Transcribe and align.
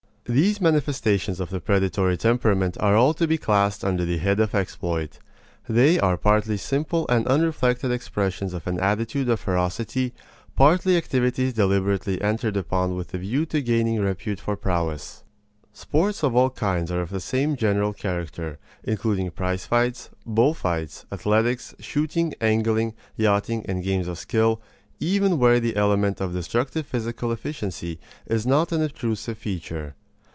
These 0.25 0.61
manifestations 0.61 1.41
of 1.41 1.49
the 1.49 1.59
predatory 1.59 2.15
temperament 2.15 2.77
are 2.79 2.95
all 2.95 3.13
to 3.15 3.27
be 3.27 3.37
classed 3.39 3.83
under 3.83 4.05
the 4.05 4.15
head 4.19 4.39
of 4.39 4.55
exploit. 4.55 5.19
They 5.67 5.99
are 5.99 6.15
partly 6.15 6.55
simple 6.55 7.05
and 7.09 7.27
unreflected 7.27 7.91
expressions 7.91 8.53
of 8.53 8.65
an 8.65 8.79
attitude 8.79 9.23
of 9.27 9.39
emulative 9.41 9.43
ferocity, 9.43 10.13
partly 10.55 10.95
activities 10.95 11.51
deliberately 11.53 12.21
entered 12.21 12.55
upon 12.55 12.95
with 12.95 13.13
a 13.13 13.17
view 13.17 13.45
to 13.47 13.61
gaining 13.61 13.99
repute 13.99 14.39
for 14.39 14.55
prowess. 14.55 15.23
Sports 15.73 16.23
of 16.23 16.33
all 16.33 16.49
kinds 16.51 16.91
are 16.91 17.01
of 17.01 17.09
the 17.09 17.19
same 17.19 17.57
general 17.57 17.91
character, 17.91 18.57
including 18.85 19.31
prize 19.31 19.65
fights, 19.65 20.11
bull 20.25 20.53
fights, 20.53 21.03
athletics, 21.11 21.75
shooting, 21.79 22.33
angling, 22.39 22.93
yachting, 23.17 23.65
and 23.67 23.83
games 23.83 24.07
of 24.07 24.17
skill, 24.19 24.61
even 24.99 25.37
where 25.37 25.59
the 25.59 25.75
element 25.75 26.21
of 26.21 26.31
destructive 26.31 26.85
physical 26.85 27.33
efficiency 27.33 27.99
is 28.27 28.45
not 28.47 28.71
an 28.71 28.81
obtrusive 28.81 29.37
feature. 29.37 29.93